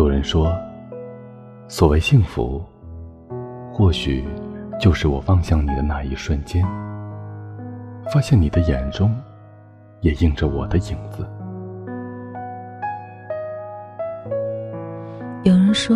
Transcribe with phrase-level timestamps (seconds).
[0.00, 0.50] 有人说，
[1.68, 2.64] 所谓幸福，
[3.70, 4.26] 或许
[4.80, 6.64] 就是我望向你的那一瞬间，
[8.10, 9.14] 发现你的眼中
[10.00, 11.28] 也映着我的影子。
[15.44, 15.94] 有人说，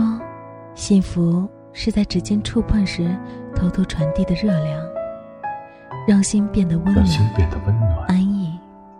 [0.74, 3.08] 幸福是在指尖触碰时
[3.56, 4.86] 偷偷传递的热量，
[6.06, 8.52] 让心变得温暖，让心变得温暖、安逸、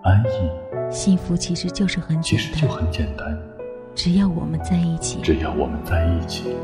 [0.02, 0.91] 安逸。
[0.91, 3.54] 幸福其实就是很简单，其实就很简单。
[3.94, 6.57] 只要我们在一起，只要我们在一起，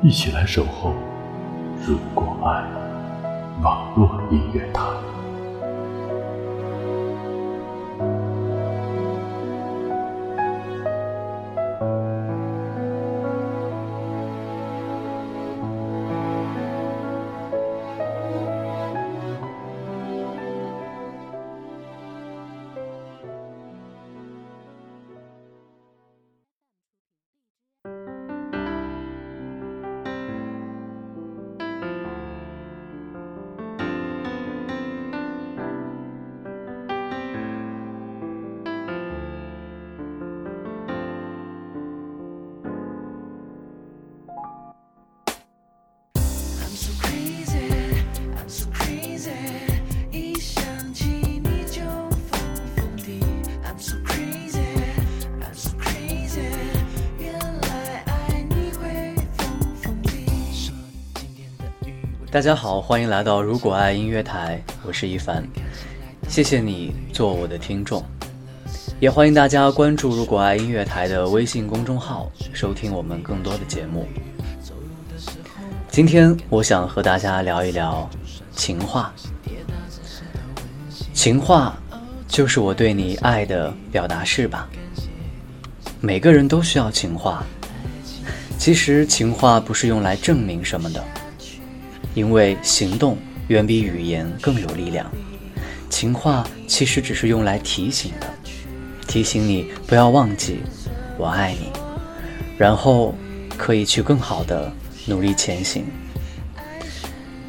[0.00, 0.94] 一起来守候。
[1.84, 2.64] 如果爱，
[3.62, 4.82] 网络音乐台。
[62.38, 65.44] 大家好，欢迎来到如果爱音乐台，我是一凡，
[66.28, 68.00] 谢谢你做我的听众，
[69.00, 74.06] 也欢迎大家关注如果爱音乐台的微信公众号，收听我们更多的节目。
[75.90, 78.08] 今天我想和大家聊一聊
[78.52, 79.12] 情话，
[81.12, 81.76] 情话
[82.28, 84.68] 就是我对你爱的表达式吧。
[86.00, 87.44] 每个人都需要情话，
[88.58, 91.04] 其实情话不是用来证明什么的。
[92.14, 93.16] 因为行动
[93.48, 95.10] 远比语言更有力量，
[95.88, 98.26] 情话其实只是用来提醒的，
[99.06, 100.58] 提醒你不要忘记
[101.16, 101.70] 我爱你，
[102.58, 103.14] 然后
[103.56, 104.72] 可以去更好的
[105.06, 105.84] 努力前行。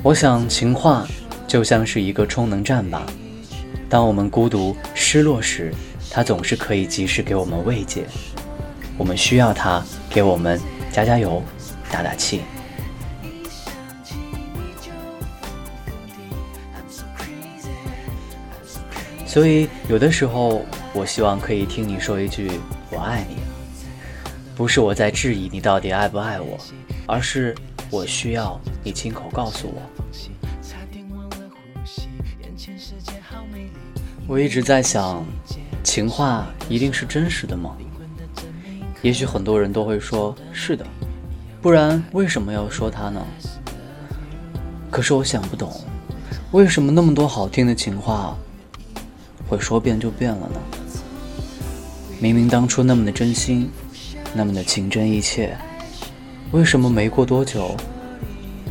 [0.01, 1.07] 我想情话
[1.47, 3.05] 就像是一个充能站吧，
[3.89, 5.73] 当我们孤独失落时，
[6.09, 8.05] 它总是可以及时给我们慰藉，
[8.97, 10.59] 我们需要它给我们
[10.91, 11.43] 加加油、
[11.91, 12.41] 打打气。
[19.29, 22.49] 所以，有的时候，我希望可以听你说一句
[22.89, 23.35] “我爱你”，
[24.57, 26.57] 不是我在质疑你到底爱不爱我，
[27.05, 27.55] 而是
[27.91, 29.79] 我需要你亲口告诉我。
[34.25, 35.23] 我一直在想，
[35.83, 37.77] 情话一定是真实的吗？
[39.03, 40.83] 也许很多人都会说是的，
[41.61, 43.23] 不然为什么要说它呢？
[44.89, 45.71] 可是我想不懂，
[46.51, 48.35] 为什么那么多好听的情话？
[49.49, 50.61] 会说变就变了呢？
[52.19, 53.67] 明明当初那么的真心，
[54.33, 55.57] 那么的情真意切，
[56.51, 57.75] 为什么没过多久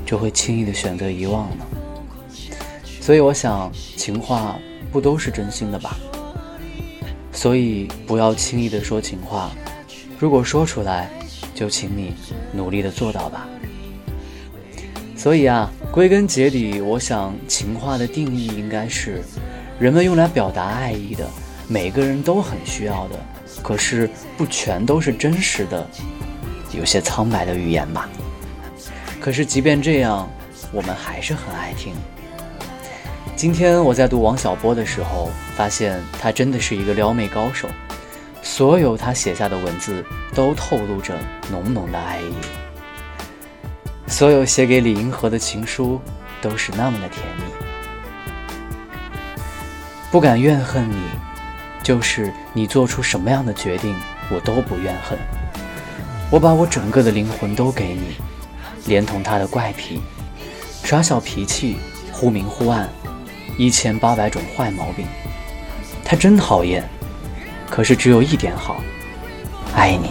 [0.06, 1.67] 就会轻易的选择遗忘呢？
[3.00, 4.56] 所以我想，情话
[4.93, 5.97] 不都是真心的吧？
[7.33, 9.50] 所以不要轻易的说情话，
[10.19, 11.11] 如果说出来，
[11.55, 12.15] 就请你
[12.53, 13.49] 努力的做到吧。
[15.17, 19.22] 所以啊，归根结底，我想情话的定义应该是。
[19.78, 21.25] 人们用来表达爱意的，
[21.69, 23.16] 每个人都很需要的，
[23.62, 25.89] 可是不全都是真实的，
[26.72, 28.09] 有些苍白的语言吧。
[29.21, 30.28] 可是即便这样，
[30.72, 31.94] 我们还是很爱听。
[33.37, 37.69] 今天我在读王小波的时候，发现他真的是一个撩妹高手，
[38.43, 41.17] 所有他写下的文字都透露着
[41.53, 42.34] 浓浓的爱意，
[44.09, 46.00] 所有写给李银河的情书
[46.43, 47.68] 都是那么的甜蜜。
[50.10, 50.96] 不敢怨恨你，
[51.82, 53.94] 就是你做出什么样的决定，
[54.31, 55.19] 我都不怨恨。
[56.31, 58.16] 我把我整个的灵魂都给你，
[58.87, 60.00] 连同他的怪癖、
[60.82, 61.76] 耍小脾气、
[62.10, 62.88] 忽明忽暗、
[63.58, 65.06] 一千八百种坏毛病，
[66.05, 66.88] 他真讨厌。
[67.69, 68.81] 可是只有一点好，
[69.75, 70.11] 爱你。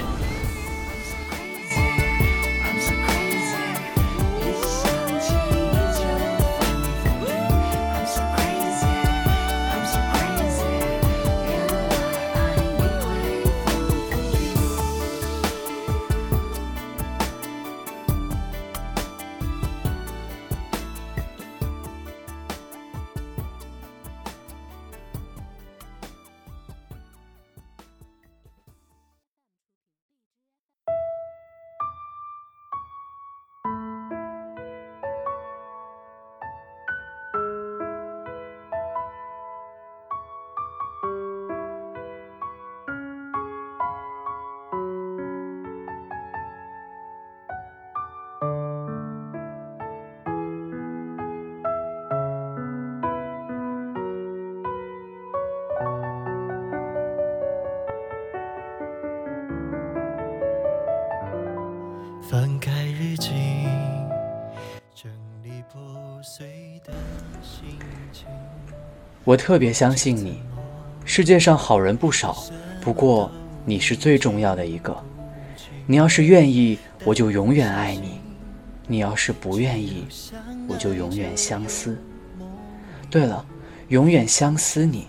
[62.30, 63.30] 翻开日记，
[64.94, 65.10] 整
[65.42, 66.92] 理破碎的
[67.42, 67.70] 心
[68.12, 68.26] 情。
[69.24, 70.42] 我特别相信你，
[71.06, 72.36] 世界上好人不少，
[72.82, 73.32] 不过
[73.64, 74.94] 你是最重要的一个。
[75.86, 78.20] 你要是愿意，我就永远爱你；
[78.88, 80.06] 你要是不愿意，
[80.68, 81.98] 我就永远相思。
[83.10, 83.46] 对了，
[83.88, 85.08] 永远相思你。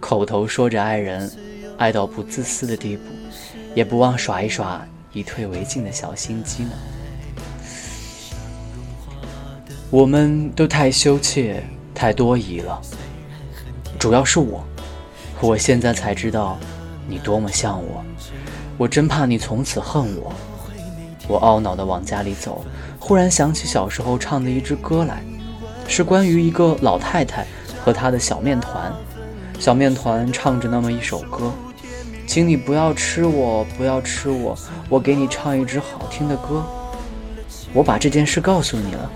[0.00, 1.30] 口头说着爱人，
[1.78, 3.04] 爱到不自私的地步，
[3.72, 6.70] 也不忘耍一耍以退为进的小心机呢。
[9.90, 11.62] 我们都太羞怯，
[11.94, 12.80] 太多疑了。
[13.98, 14.64] 主要是我，
[15.40, 16.58] 我现在才知道
[17.06, 18.04] 你多么像我。
[18.78, 20.32] 我真怕你从此恨我。
[21.28, 22.64] 我懊恼地往家里走，
[22.98, 25.22] 忽然想起小时候唱的一支歌来，
[25.86, 27.46] 是关于一个老太太
[27.84, 28.92] 和她的小面团。
[29.60, 31.52] 小面团唱着那么一首歌
[32.26, 34.56] ：“请你不要吃我，不要吃我，
[34.88, 36.64] 我给你唱一支好听的歌。”
[37.74, 39.10] 我把这件事告诉你了，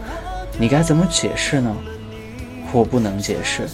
[0.59, 1.75] 你该怎么解释呢？
[2.73, 3.69] 我不能解释，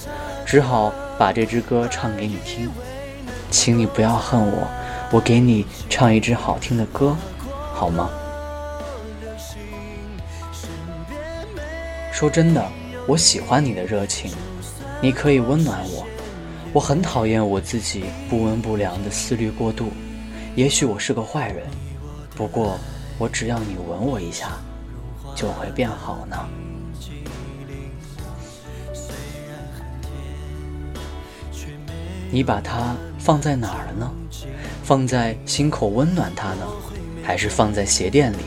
[0.44, 2.70] 只好把这支歌唱给你听。
[3.50, 4.68] 请你不要恨我。
[5.10, 7.16] 我给你唱一支好听的歌，
[7.74, 8.10] 好吗？
[12.10, 12.64] 说真的，
[13.06, 14.32] 我喜欢你的热情，
[15.00, 16.06] 你可以温暖我。
[16.72, 19.92] 我很讨厌我自己不温不凉的思虑过度。
[20.56, 21.66] 也许我是个坏人，
[22.34, 22.78] 不过
[23.18, 24.52] 我只要你吻我一下，
[25.34, 26.36] 就会变好呢。
[32.30, 34.10] 你把它放在哪儿了呢？
[34.82, 36.66] 放在心口温暖它呢，
[37.22, 38.38] 还是放在鞋垫里？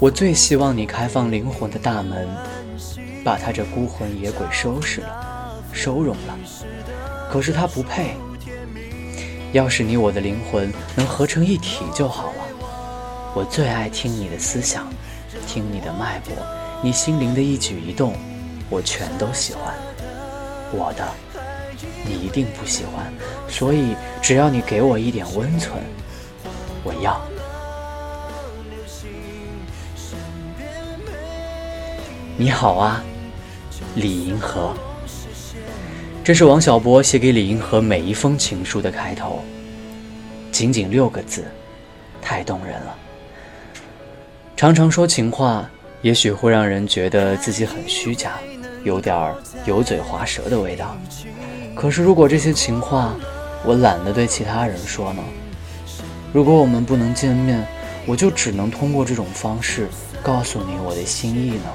[0.00, 2.28] 我最希望你开放灵魂的大门，
[3.24, 6.36] 把他这孤魂野鬼收拾了，收容了。
[7.30, 8.16] 可是他不配。
[9.52, 12.44] 要是你我的灵魂能合成一体就好了。
[13.34, 14.88] 我最爱听你的思想，
[15.46, 16.34] 听你的脉搏，
[16.82, 18.14] 你心灵的一举一动，
[18.68, 19.74] 我全都喜欢。
[20.72, 21.06] 我的。
[22.06, 23.12] 你一定不喜欢，
[23.48, 25.82] 所以只要你给我一点温存，
[26.82, 27.18] 我要。
[32.36, 33.02] 你好啊，
[33.94, 34.74] 李银河。
[36.24, 39.44] 这是王小波写给李银河每一封情书的开头，
[40.50, 41.44] 仅仅六个字，
[42.22, 42.96] 太动人了。
[44.56, 45.68] 常常说情话，
[46.00, 48.38] 也许会让人觉得自己很虚假，
[48.84, 49.34] 有点
[49.66, 50.96] 油嘴滑舌的味道。
[51.74, 53.14] 可是，如果这些情话
[53.62, 55.22] 我懒得对其他人说呢？
[56.32, 57.62] 如果我们不能见面，
[58.06, 59.88] 我就只能通过这种方式
[60.22, 61.70] 告诉你我的心意呢？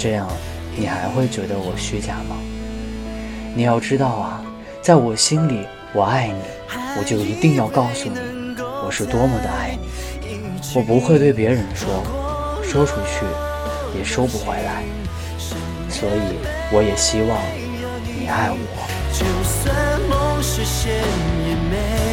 [0.00, 0.28] 这样，
[0.76, 2.36] 你还会觉得我虚假吗？
[3.54, 4.42] 你要知道啊，
[4.80, 6.34] 在我心里，我爱你，
[6.98, 8.18] 我就一定要告诉你，
[8.84, 9.88] 我是多么的爱你。
[10.74, 12.02] 我不会对别人说，
[12.62, 13.26] 说出去
[13.98, 14.82] 也收不回来。
[15.90, 16.38] 所以，
[16.72, 17.38] 我也希望
[18.18, 18.56] 你爱我。
[19.12, 20.94] 就算梦实现，
[21.46, 22.11] 也没。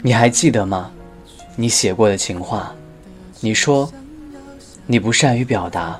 [0.00, 0.92] 你还记得吗？
[1.56, 2.72] 你写过的情话，
[3.40, 3.90] 你说
[4.86, 5.98] 你不善于表达，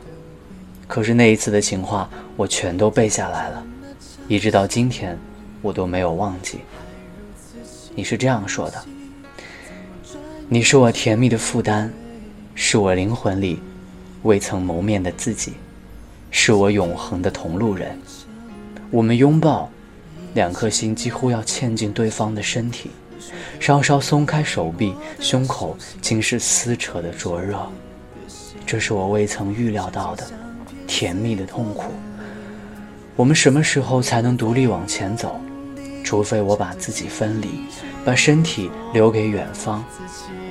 [0.87, 3.67] 可是那一次的情话我全都背下来了，
[4.29, 5.19] 一直到今天
[5.61, 6.61] 我都没有忘记。
[7.97, 8.85] 你是这样说的：
[10.49, 11.91] 你是我甜蜜的负担，
[12.55, 13.59] 是我灵魂里
[14.23, 15.55] 未曾谋面的自己，
[16.31, 17.99] 是我永恒的同路人。
[18.93, 19.69] 我们拥抱，
[20.35, 22.93] 两颗心几乎要嵌进对方的身体。
[23.59, 27.59] 稍稍松开手臂，胸口竟是撕扯的灼热。
[28.67, 30.27] 这是我未曾预料到的
[30.87, 31.93] 甜蜜的痛苦。
[33.17, 35.41] 我们什么时候才能独立往前走？
[36.05, 37.61] 除非我把自己分离，
[38.05, 39.85] 把身体留给远方，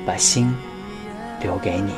[0.06, 0.54] 把心
[1.42, 1.94] 留给你。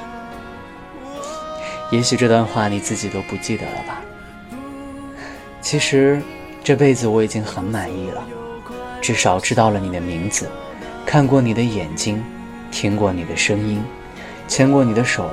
[1.92, 4.02] 也许这段话你自己都不记得了吧？
[5.62, 6.22] 其实
[6.64, 8.24] 这辈子我已经很满意了，
[9.02, 10.50] 至少知道了你的名字，
[11.06, 12.24] 看过你的眼睛，
[12.72, 13.82] 听过你的声音，
[14.48, 15.30] 牵过你的手，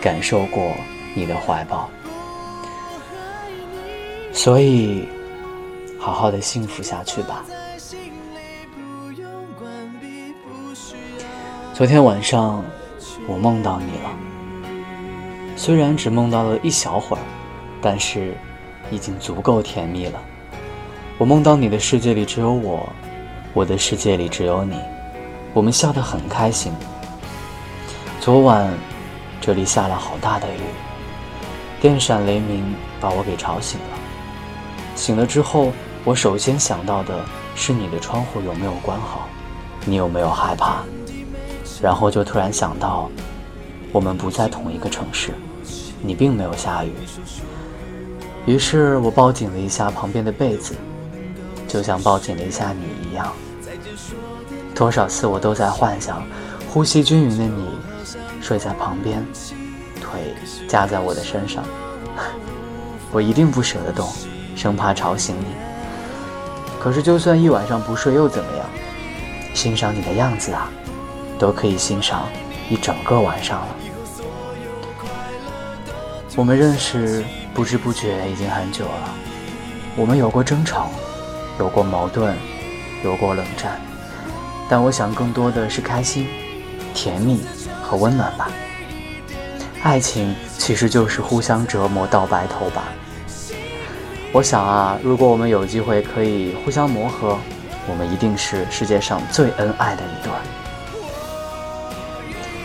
[0.00, 0.72] 感受过
[1.14, 1.90] 你的怀抱。
[4.32, 5.08] 所以，
[5.98, 7.44] 好好的幸福下去吧。
[11.74, 12.64] 昨天晚上，
[13.26, 14.10] 我梦到你了。
[15.56, 17.22] 虽然只梦到了一小会儿，
[17.82, 18.34] 但是
[18.90, 20.22] 已经足够甜蜜了。
[21.20, 22.88] 我梦到你的世界里只有我，
[23.52, 24.74] 我的世界里只有你，
[25.52, 26.72] 我们笑得很开心。
[28.22, 28.72] 昨晚
[29.38, 30.60] 这里下了好大的雨，
[31.78, 32.64] 电闪雷鸣
[32.98, 33.98] 把我给吵醒了。
[34.96, 35.72] 醒了之后，
[36.06, 37.22] 我首先想到的
[37.54, 39.28] 是你的窗户有没有关好，
[39.84, 40.84] 你有没有害怕？
[41.82, 43.10] 然后就突然想到，
[43.92, 45.34] 我们不在同一个城市，
[46.00, 46.94] 你并没有下雨。
[48.46, 50.74] 于是我抱紧了一下旁边的被子，
[51.70, 53.32] 就像抱紧了一下你一样。
[54.74, 56.22] 多少次我都在幻想，
[56.68, 57.68] 呼吸均匀的你
[58.42, 59.24] 睡在旁边，
[60.00, 60.34] 腿
[60.66, 61.62] 架在我的身上，
[63.12, 64.08] 我一定不舍得动。
[64.56, 65.46] 生怕吵醒你，
[66.80, 68.66] 可是就算一晚上不睡又怎么样？
[69.54, 70.70] 欣赏你的样子啊，
[71.38, 72.28] 都可以欣赏
[72.68, 73.68] 一整个晚上了。
[76.36, 77.24] 我们认识
[77.54, 79.14] 不知不觉已经很久了，
[79.96, 80.90] 我们有过争吵，
[81.60, 82.34] 有过矛盾，
[83.04, 83.78] 有过冷战，
[84.66, 86.26] 但我想更多的是开心、
[86.94, 87.42] 甜蜜
[87.82, 88.50] 和温暖吧。
[89.82, 92.84] 爱情其实就是互相折磨到白头吧。
[94.32, 97.36] 我想啊，如果我们有机会可以互相磨合，
[97.86, 100.32] 我们一定是世界上最恩爱的一对。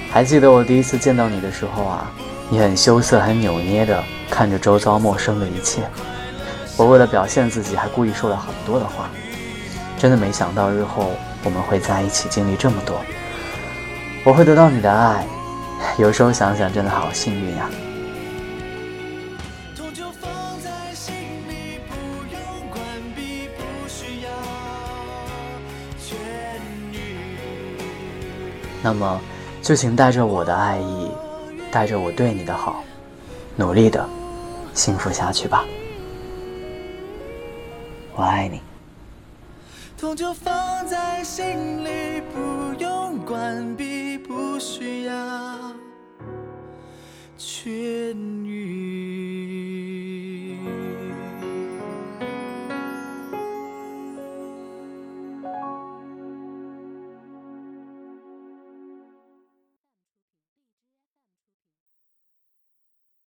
[0.09, 2.09] 还记得我第一次见到你的时候啊，
[2.49, 5.81] 你很羞涩、很扭捏的看着周遭陌生的一切。
[6.77, 9.09] 我为了表现自己，还故意说了很多的话。
[9.97, 11.13] 真的没想到日后
[11.43, 13.01] 我们会在一起经历这么多，
[14.25, 15.25] 我会得到你的爱。
[15.97, 17.69] 有时候想想，真的好幸运呀。
[28.83, 29.19] 那么，
[29.61, 31.09] 就请带着我的爱意，
[31.71, 32.83] 带着我对你的好，
[33.55, 34.07] 努力的
[34.73, 35.63] 幸福下去吧。
[38.15, 38.61] 我爱你。
[39.97, 45.13] 痛就放在心里，不用关闭，不需要
[47.37, 48.94] 痊愈。